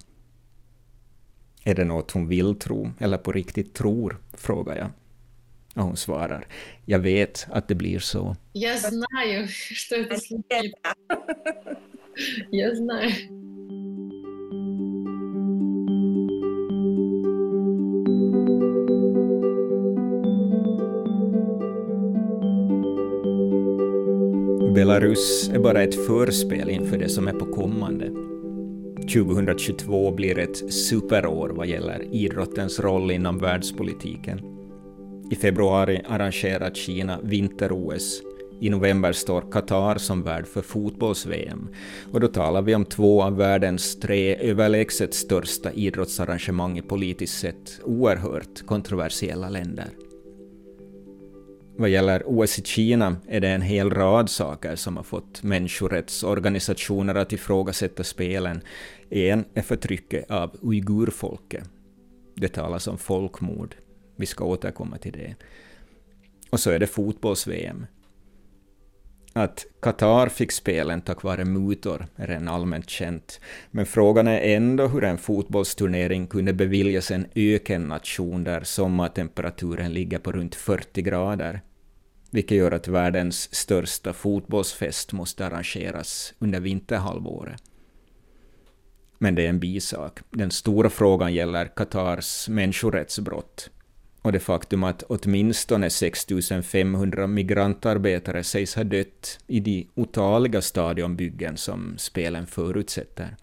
[1.69, 4.91] Är det något hon vill tro, eller på riktigt tror, frågar jag.
[5.75, 6.47] Och hon svarar,
[6.85, 8.37] jag vet att det blir så.
[8.53, 10.95] Jag знаю, что это случится.
[12.51, 13.11] Jag знаю.
[24.75, 28.28] Belarus är bara ett förspel inför det som är på kommande.
[29.14, 34.42] 2022 blir ett superår vad gäller idrottens roll inom världspolitiken.
[35.32, 38.22] I februari arrangerar Kina vinter-OS.
[38.62, 41.70] I november står Qatar som värd för fotbolls-VM.
[42.12, 47.80] Och då talar vi om två av världens tre överlägset största idrottsarrangemang i politiskt sett
[47.84, 49.90] oerhört kontroversiella länder.
[51.80, 57.16] Vad gäller OS i Kina är det en hel rad saker som har fått människorättsorganisationer
[57.16, 58.62] att ifrågasätta spelen.
[59.10, 61.64] En är förtrycket av uigurfolket.
[62.36, 63.76] Det talas om folkmord.
[64.16, 65.36] Vi ska återkomma till det.
[66.50, 67.86] Och så är det fotbolls-VM.
[69.34, 73.40] Att Qatar fick spelen tack vare mutor är en allmänt känt,
[73.72, 80.32] men frågan är ändå hur en fotbollsturnering kunde beviljas en ökennation där sommartemperaturen ligger på
[80.32, 81.62] runt 40 grader
[82.30, 87.64] vilket gör att världens största fotbollsfest måste arrangeras under vinterhalvåret.
[89.18, 90.20] Men det är en bisak.
[90.30, 93.70] Den stora frågan gäller Qatars människorättsbrott
[94.22, 96.28] och det faktum att åtminstone 6
[96.64, 103.36] 500 migrantarbetare sägs ha dött i de otaliga stadionbyggen som spelen förutsätter.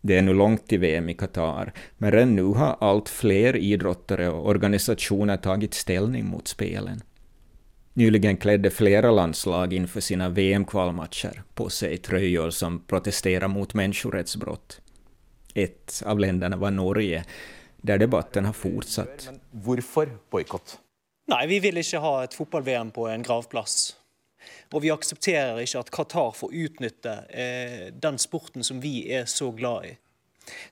[0.00, 4.28] Det är nu långt till VM i Qatar, men redan nu har allt fler idrottare
[4.28, 7.00] och organisationer tagit ställning mot spelen.
[7.96, 14.80] Nyligen klädde flera landslag inför sina VM-kvalmatcher på sig tröjor som protesterar mot människorättsbrott.
[15.54, 17.24] Ett av länderna var Norge,
[17.76, 19.30] där debatten har fortsatt.
[19.50, 20.78] Varför bojkott?
[21.26, 23.96] Nej, vi vill inte ha ett fotboll-VM på en gravplats.
[24.72, 29.50] Och vi accepterar inte att Qatar får utnyttja eh, den sporten som vi är så
[29.50, 29.98] glada i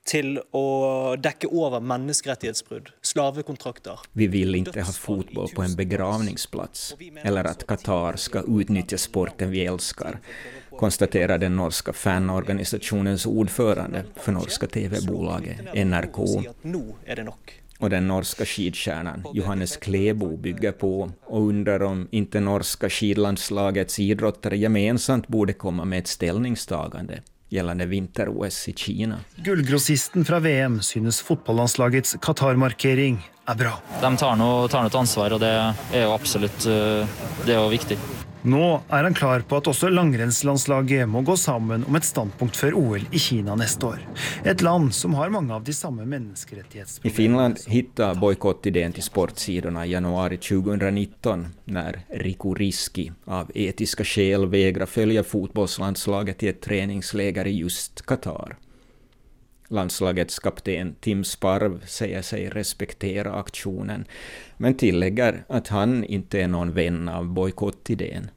[0.03, 3.99] till att täcka över människorättighetsbrott, slavekontrakter.
[4.11, 9.65] Vi vill inte ha fotboll på en begravningsplats eller att Qatar ska utnyttja sporten vi
[9.65, 10.19] älskar,
[10.79, 16.17] konstaterar den norska fanorganisationens ordförande för norska TV-bolaget NRK.
[17.79, 24.57] Och den norska skidstjärnan Johannes Klebo bygger på och undrar om inte norska skidlandslagets idrottare
[24.57, 29.19] gemensamt borde komma med ett ställningstagande gällande vinter-OS i Kina.
[29.35, 33.81] Gullgrossisten från VM synes fotballandslagets Qatar-markering är bra.
[34.01, 37.07] De tar nog, tar ansvar och det är absolut eh,
[37.45, 37.99] det är viktigt.
[38.45, 42.75] Nå er han klar på at også langrennslandslaget må gå sammen om et standpunkt før
[42.77, 44.03] OL i Kina neste år.
[44.45, 47.09] Et land som har mange av de samme menneskerettighetsproblemene.
[47.09, 54.45] I Finland hittade bojkottidén till sportsidorna i januari 2019 när Riku Riski av etiska skäl
[54.45, 58.57] vägrar följa fotbollslandslaget till ett träningsläger i just Qatar.
[59.67, 64.05] Landslagets kapten Tim Sparv säger sig respektera aktionen,
[64.57, 68.29] men tillägger att han inte är någon vän av bojkottidén.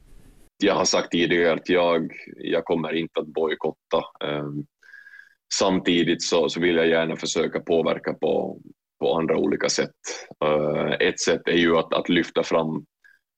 [0.63, 4.05] Jag har sagt tidigare att jag, jag kommer inte att bojkotta.
[4.25, 4.67] Ehm,
[5.55, 8.61] samtidigt så, så vill jag gärna försöka påverka på,
[9.01, 9.95] på andra olika sätt.
[10.45, 12.85] Ehm, ett sätt är ju att, att lyfta fram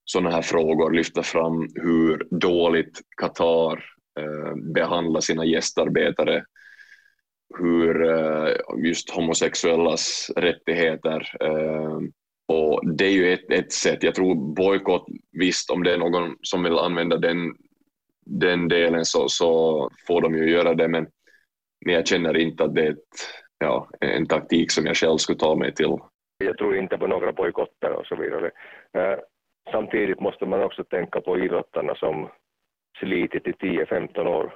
[0.05, 3.85] sådana här frågor, lyfta fram hur dåligt Qatar
[4.21, 6.45] ehm, behandlar sina gästarbetare,
[7.59, 8.55] hur eh,
[8.85, 11.37] just homosexuellas rättigheter
[12.51, 14.03] och det är ju ett, ett sätt.
[14.03, 17.55] Jag tror bojkott, visst om det är någon som vill använda den,
[18.27, 21.07] den delen så, så får de ju göra det, men,
[21.85, 23.17] men jag känner inte att det är ett,
[23.59, 25.99] ja, en taktik som jag själv skulle ta mig till.
[26.39, 28.51] Jag tror inte på några bojkotter och så vidare.
[28.93, 29.19] Eh,
[29.73, 32.29] samtidigt måste man också tänka på idrottarna som
[32.99, 34.55] slitit i 10-15 år.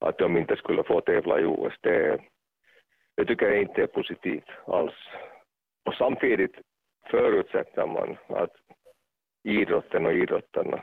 [0.00, 2.18] Att de inte skulle få tävla i OS, det,
[3.16, 4.94] det tycker jag inte är positivt alls.
[5.84, 6.54] Och samtidigt
[7.10, 8.52] förutsätter man att
[9.44, 10.82] idrotten och idrottarna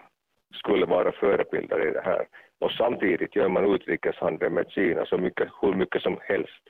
[0.53, 2.27] skulle vara förebilder i det här.
[2.59, 6.63] Och samtidigt gör man utrikeshandel med Kina så mycket, hur mycket som helst.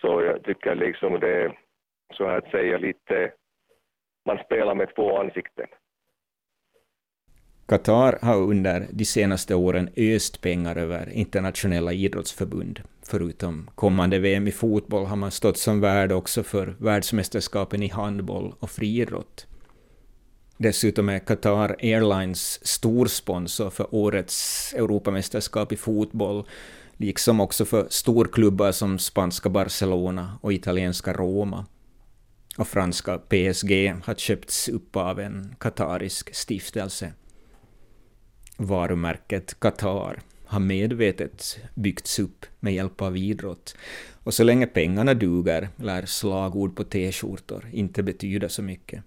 [0.00, 1.58] Så jag tycker liksom det är
[2.14, 3.32] så att säga lite,
[4.26, 5.66] man spelar med två ansikten.
[7.66, 12.80] Qatar har under de senaste åren öst pengar över internationella idrottsförbund.
[13.02, 18.54] Förutom kommande VM i fotboll har man stått som värd också för världsmästerskapen i handboll
[18.60, 19.46] och friidrott.
[20.56, 26.46] Dessutom är Qatar Airlines storsponsor för årets Europamästerskap i fotboll,
[26.96, 31.66] liksom också för storklubbar som spanska Barcelona och italienska Roma.
[32.58, 37.12] Och franska PSG har köpts upp av en katarisk stiftelse.
[38.56, 43.76] Varumärket Qatar har medvetet byggts upp med hjälp av idrott.
[44.22, 49.02] Och så länge pengarna duger lär slagord på t-skjortor inte betyda så mycket.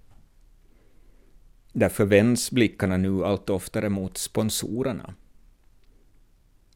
[1.73, 5.13] Därför vänds blickarna nu allt oftare mot sponsorerna.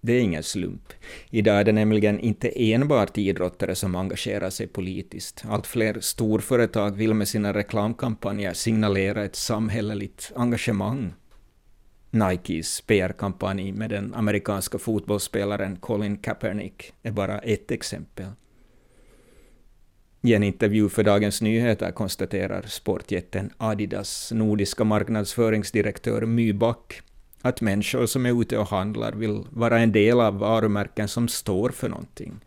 [0.01, 0.93] Det är ingen slump.
[1.29, 5.43] Idag är det nämligen inte enbart idrottare som engagerar sig politiskt.
[5.49, 11.13] Allt fler storföretag vill med sina reklamkampanjer signalera ett samhälleligt engagemang
[12.13, 18.25] Nikes PR-kampanj med den amerikanska fotbollsspelaren Colin Kaepernick är bara ett exempel.
[20.21, 27.01] I en intervju för Dagens Nyheter konstaterar sportjätten Adidas nordiska marknadsföringsdirektör My Back
[27.41, 31.69] att människor som är ute och handlar vill vara en del av varumärken som står
[31.69, 32.39] för någonting.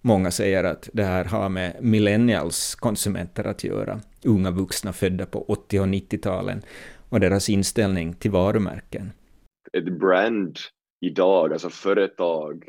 [0.00, 5.44] Många säger att det här har med millennials konsumenter att göra, unga vuxna födda på
[5.48, 6.62] 80 och 90-talen,
[7.12, 9.12] och deras inställning till varumärken.
[9.72, 10.58] Ett brand
[11.00, 12.64] idag, alltså företag,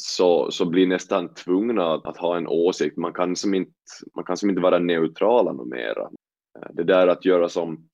[0.00, 2.96] så, så blir nästan tvungna att, att ha en åsikt.
[2.96, 3.72] Man kan som inte,
[4.14, 6.10] man kan som inte vara neutrala mera.
[6.70, 7.88] Det där att göra som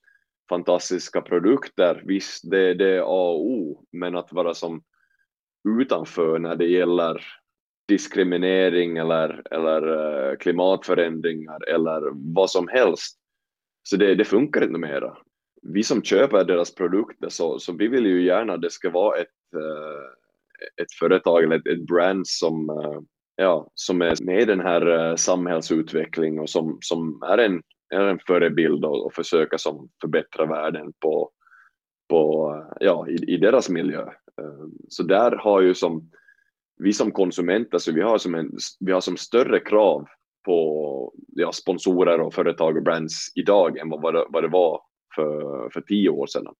[0.48, 4.82] fantastiska produkter, visst det, det är A och O, men att vara som
[5.80, 7.22] utanför när det gäller
[7.88, 9.82] diskriminering eller, eller
[10.30, 12.02] eh, klimatförändringar eller
[12.34, 13.18] vad som helst.
[13.82, 15.16] Så det, det funkar inte mera.
[15.64, 19.18] Vi som köper deras produkter så, så vi vill ju gärna att det ska vara
[19.18, 23.00] ett, uh, ett företag eller ett, ett brand som, uh,
[23.36, 27.62] ja, som är med i den här eh, samhällsutvecklingen och som, som är en,
[27.94, 31.30] är en förebild och, och försöka som förbättra världen på,
[32.08, 34.10] på, ja, i, i deras miljö.
[34.88, 36.10] Så där har ju som
[36.76, 38.50] vi som konsumenter, så vi har som, en,
[38.80, 40.06] vi har som större krav
[40.44, 44.80] på ja, sponsorer och företag och brands idag än vad det, vad det var
[45.14, 46.54] för, för tio år sedan.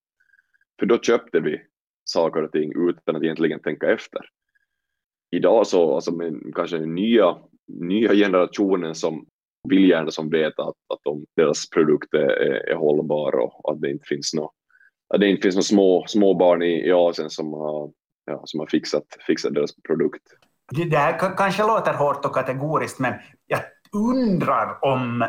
[0.79, 1.61] För då köpte vi
[2.05, 4.21] saker och ting utan att egentligen tänka efter.
[5.31, 7.37] Idag så, alltså med kanske den nya,
[7.67, 9.27] nya generationen som
[9.69, 13.91] vill gärna som vet att, att de, deras produkter är, är hållbara och att det
[13.91, 14.51] inte finns några
[15.15, 17.93] att det inte finns några små, små barn i, i Asien som har
[18.25, 20.23] ja, som har fixat, fixat deras produkt.
[20.91, 23.15] Det här kanske låter hårt och kategoriskt, men
[23.47, 23.61] jag
[23.93, 25.25] undrar om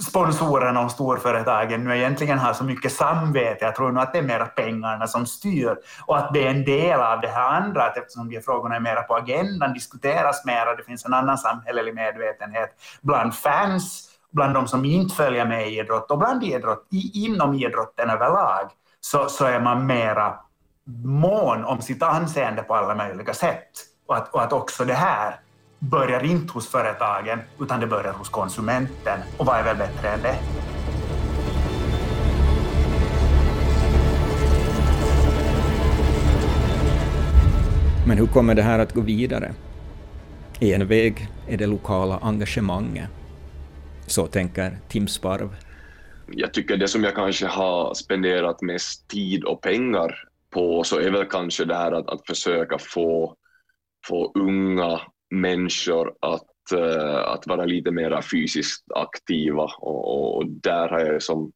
[0.00, 3.64] sponsorerna och storföretagen nu egentligen har så mycket samvete.
[3.64, 5.76] Jag tror nog att det är mera pengarna som styr
[6.06, 8.80] och att det är en del av det här andra, att eftersom de frågorna är
[8.80, 12.70] mera på agendan, diskuteras mera, det finns en annan samhällelig medvetenhet
[13.00, 18.10] bland fans, bland de som inte följer med i idrott och bland idrott, inom idrotten
[18.10, 18.70] överlag,
[19.00, 20.34] så, så är man mera
[21.04, 23.70] mån om sitt anseende på alla möjliga sätt.
[24.06, 25.40] Och att, och att också det här
[25.78, 29.20] börjar inte hos företagen, utan det börjar hos konsumenten.
[29.36, 30.38] Och vad är väl bättre än det?
[38.06, 39.54] Men hur kommer det här att gå vidare?
[40.60, 43.08] En väg är det lokala engagemanget.
[44.06, 45.56] Så tänker Tim Sparv.
[46.26, 51.10] Jag tycker det som jag kanske har spenderat mest tid och pengar på så är
[51.10, 53.34] väl kanske det här att, att försöka få,
[54.08, 55.00] få unga
[55.30, 61.22] människor att, uh, att vara lite mer fysiskt aktiva och, och, och där har jag
[61.22, 61.52] som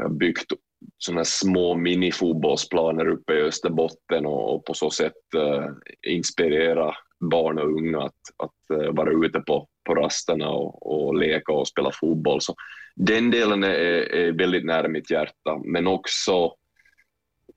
[0.00, 0.52] eh, byggt
[0.98, 5.66] sådana små minifotbollsplaner uppe i Österbotten och, och på så sätt uh,
[6.06, 6.94] inspirera
[7.30, 11.68] barn och unga att, att uh, vara ute på, på rasterna och, och leka och
[11.68, 12.40] spela fotboll.
[12.40, 12.54] Så
[12.96, 16.54] den delen är, är väldigt nära mitt hjärta, men också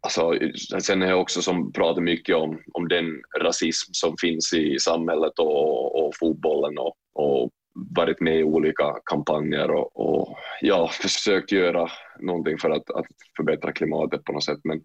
[0.05, 0.33] Alltså,
[0.81, 5.39] sen är jag också som pratar mycket om, om den rasism som finns i samhället
[5.39, 7.51] och, och fotbollen och, och
[7.95, 11.89] varit med i olika kampanjer och, och ja, försökt göra
[12.19, 13.05] någonting för att, att
[13.37, 14.59] förbättra klimatet på något sätt.
[14.63, 14.81] Men,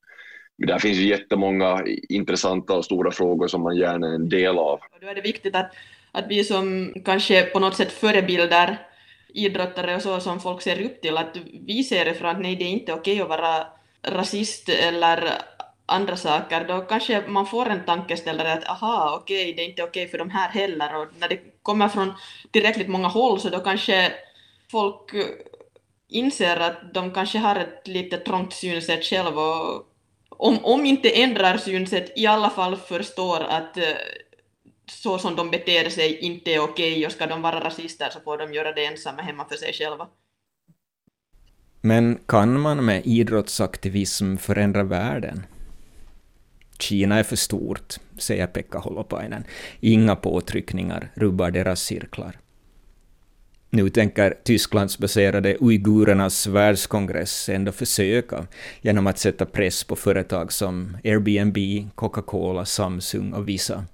[0.58, 4.58] men där finns ju jättemånga intressanta och stora frågor som man gärna är en del
[4.58, 4.80] av.
[5.00, 5.70] Då är det viktigt att,
[6.12, 8.78] att vi som kanske på något sätt förebilder
[9.34, 12.64] idrottare och så som folk ser upp till, att vi ser ifrån att nej, det
[12.64, 13.66] är inte okej att vara
[14.02, 15.42] rasist eller
[15.86, 19.82] andra saker, då kanske man får en tankeställare att aha, okej, okay, det är inte
[19.82, 22.14] okej okay för de här heller och när det kommer från
[22.50, 24.12] tillräckligt många håll så då kanske
[24.70, 25.14] folk
[26.08, 29.86] inser att de kanske har ett lite trångt synsätt själv och
[30.28, 33.84] om, om inte ändrar synsätt i alla fall förstår att eh,
[34.86, 38.20] så som de beter sig inte är okej okay och ska de vara rasister så
[38.20, 40.08] får de göra det ensamma hemma för sig själva.
[41.80, 45.46] Men kan man med idrottsaktivism förändra världen?
[46.78, 49.44] Kina är för stort, säger Pekka Holopainen.
[49.80, 52.38] Inga påtryckningar rubbar deras cirklar.
[53.70, 58.46] Nu tänker Tysklandsbaserade uigurernas världskongress ändå försöka
[58.80, 61.56] genom att sätta press på företag som Airbnb,
[61.94, 63.84] Coca-Cola, Samsung och Visa,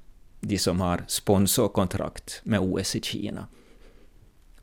[0.41, 3.47] de som har sponsorkontrakt med OS i Kina.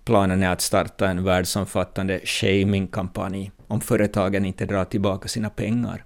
[0.03, 6.05] Planen är att starta en världsomfattande shaming-kampanj om företagen inte drar tillbaka sina pengar.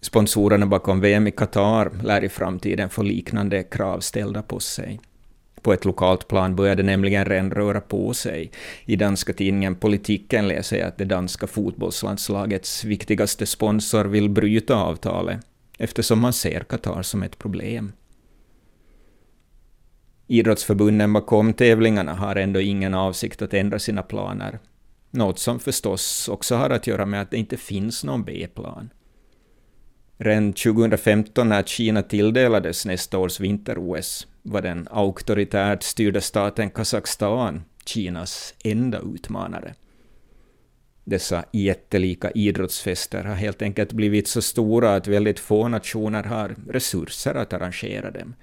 [0.00, 5.00] Sponsorerna bakom VM i Qatar lär i framtiden få liknande krav ställda på sig.
[5.62, 8.50] På ett lokalt plan började nämligen redan röra på sig.
[8.84, 15.40] I danska tidningen Politiken läser jag att det danska fotbollslandslagets viktigaste sponsor vill bryta avtalet
[15.78, 17.92] eftersom man ser Qatar som ett problem.
[20.30, 24.58] Idrottsförbunden bakom tävlingarna har ändå ingen avsikt att ändra sina planer.
[25.10, 28.90] Något som förstås också har att göra med att det inte finns någon B-plan.
[30.18, 38.54] Redan 2015 när Kina tilldelades nästa års vinter-OS var den auktoritärt styrda staten Kazakstan Kinas
[38.64, 39.74] enda utmanare.
[41.04, 47.34] Dessa jättelika idrottsfester har helt enkelt blivit så stora att väldigt få nationer har resurser
[47.34, 48.34] att arrangera dem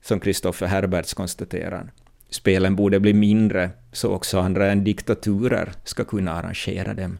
[0.00, 1.92] som Kristoffer Herberts konstaterar.
[2.28, 7.18] Spelen borde bli mindre så också andra än diktaturer ska kunna arrangera dem.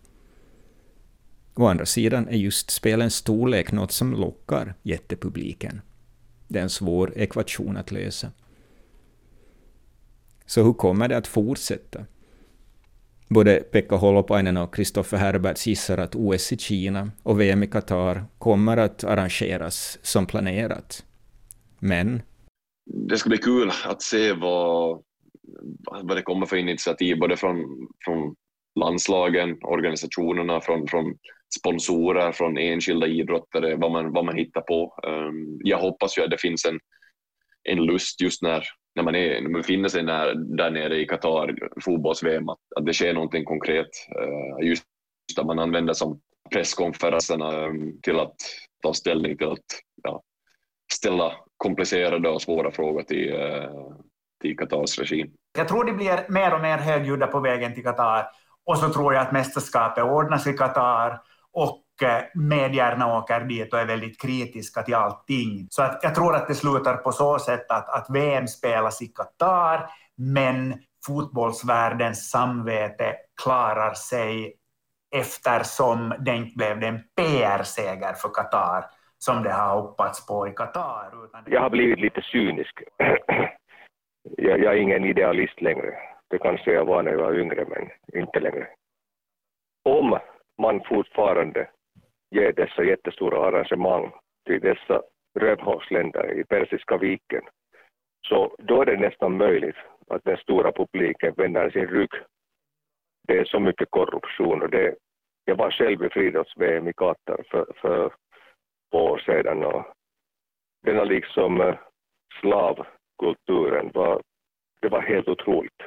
[1.54, 5.80] Å andra sidan är just spelens storlek något som lockar jättepubliken.
[6.48, 8.30] Det är en svår ekvation att lösa.
[10.46, 12.06] Så hur kommer det att fortsätta?
[13.28, 18.24] Både Pekka Holopainen och Kristoffer Herberts gissar att OS i Kina och VM i Qatar
[18.38, 21.04] kommer att arrangeras som planerat.
[21.78, 22.22] Men...
[22.86, 25.02] Det ska bli kul att se vad,
[26.02, 28.34] vad det kommer för initiativ, både från, från
[28.80, 31.16] landslagen, organisationerna, från, från
[31.58, 34.98] sponsorer, från enskilda idrottare, vad man, vad man hittar på.
[35.06, 36.78] Ehm, jag hoppas ju att det finns en,
[37.62, 38.64] en lust just när,
[38.94, 42.86] när man, är, när man befinner sig när, där nere i Qatar, fotbolls-VM, att, att
[42.86, 43.90] det sker någonting konkret.
[44.22, 44.84] Ehm, just
[45.38, 46.20] att man använder som
[46.52, 48.36] presskonferenserna ehm, till att
[48.82, 49.66] ta ställning till att
[50.02, 50.22] ja,
[50.92, 53.70] ställa komplicerade och svåra frågor till, eh,
[54.42, 55.30] till Qatars regim.
[55.58, 58.26] Jag tror de blir mer och mer högljudda på vägen till Qatar
[58.66, 61.20] och så tror jag att mästerskapet ordnas i Qatar
[61.52, 65.66] och eh, medierna åker dit och är väldigt kritiska till allting.
[65.70, 69.06] Så att jag tror att det slutar på så sätt att, att VM spelas i
[69.06, 70.74] Qatar, men
[71.06, 74.54] fotbollsvärldens samvete klarar sig
[75.16, 78.84] eftersom det inte blev en PR-seger för Qatar
[79.24, 81.12] som det har hoppats på i Qatar.
[81.46, 82.82] Jag har blivit lite cynisk.
[84.36, 85.94] jag, jag är ingen idealist längre.
[86.30, 87.90] Det kanske jag var när jag var yngre, men
[88.22, 88.68] inte längre.
[89.84, 90.18] Om
[90.62, 91.68] man fortfarande
[92.30, 94.12] ger dessa jättestora arrangemang
[94.46, 95.02] till dessa
[95.38, 97.42] rövhålsländer i Persiska viken,
[98.28, 99.76] så då är det nästan möjligt
[100.08, 102.10] att den stora publiken vänder sin rygg.
[103.28, 104.94] Det är så mycket korruption och det,
[105.44, 108.12] jag var själv i friidrotts-VM i Qatar för, för
[108.92, 109.84] år sedan och
[110.86, 111.74] denna liksom eh,
[112.40, 114.22] slavkulturen var,
[114.82, 115.82] det var helt otroligt.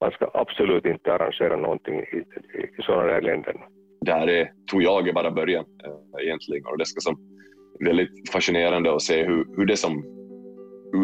[0.00, 2.16] Man ska absolut inte arrangera någonting i,
[2.54, 3.56] i, i sådana där länder.
[4.00, 6.66] Det här är, tror jag, är bara början äh, egentligen.
[6.66, 7.16] Och det ska som
[7.84, 10.04] väldigt fascinerande att se hur, hur det som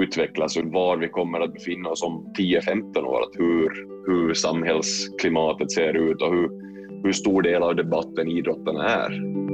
[0.03, 3.23] utvecklas och var vi kommer att befinna oss om 10-15 år.
[3.23, 3.71] Att hur,
[4.07, 6.49] hur samhällsklimatet ser ut och hur,
[7.05, 9.46] hur stor del av debatten idrotten är.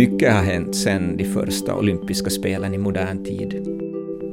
[0.00, 3.66] Mycket har hänt sedan de första olympiska spelen i modern tid.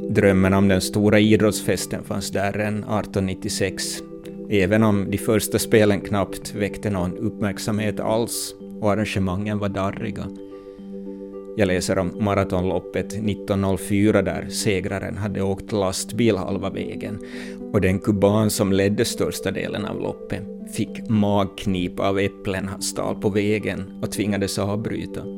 [0.10, 3.84] Drömmen om den stora idrottsfesten fanns där redan 1896,
[4.50, 10.26] även om de första spelen knappt väckte någon uppmärksamhet alls och arrangemangen var darriga.
[11.58, 17.20] Jag läser om maratonloppet 1904 där segraren hade åkt lastbil halva vägen
[17.74, 20.44] och den kuban som ledde största delen av loppet
[20.74, 25.37] fick magknip av äpplen han stal på vägen och tvingades avbryta.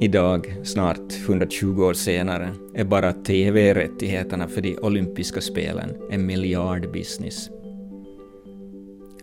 [0.00, 7.50] Idag, snart 120 år senare, är bara TV-rättigheterna för de olympiska spelen en miljardbusiness.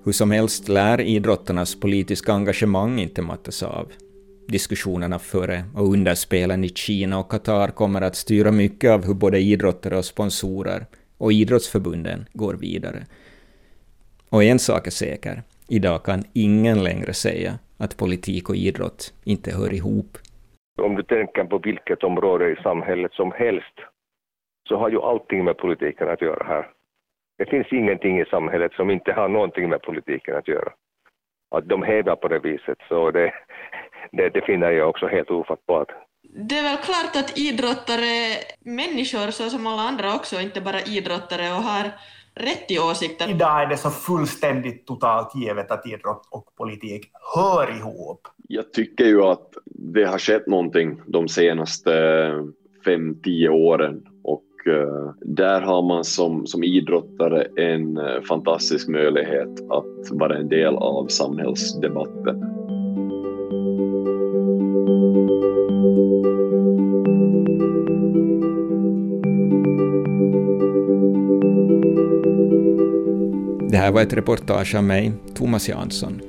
[0.04, 3.92] Hur som helst lär idrottarnas politiska engagemang inte mattas av.
[4.48, 9.14] Diskussionerna före och under spelen i Kina och Qatar kommer att styra mycket av hur
[9.14, 10.86] både idrottare och sponsorer
[11.18, 13.06] och idrottsförbunden går vidare.
[14.30, 19.52] Och en sak är säker, idag kan ingen längre säga att politik och idrott inte
[19.52, 20.18] hör ihop.
[20.78, 23.76] Om du tänker på vilket område i samhället som helst,
[24.70, 26.70] så har ju allting med politiken att göra här.
[27.38, 30.72] Det finns ingenting i samhället som inte har någonting med politiken att göra.
[31.56, 33.34] Att de hävdar på det viset, så det,
[34.12, 35.92] det, det finner jag också helt ofattbart.
[36.24, 40.80] Det är väl klart att idrottare är människor så som alla andra också, inte bara
[40.80, 41.92] idrottare och har
[42.36, 43.30] rätt i åsikter.
[43.30, 48.28] Idag är det så fullständigt totalt givet att idrott och politik hör ihop.
[48.48, 51.92] Jag tycker ju att det har skett någonting de senaste
[52.86, 59.62] fem, tio åren och uh, där har man som, som idrottare en uh, fantastisk möjlighet
[59.70, 62.44] att vara en del av samhällsdebatten.
[73.82, 76.22] Här var ett reportage av mig, Thomas Jansson.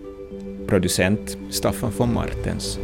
[0.68, 2.78] Producent Staffan von Martens.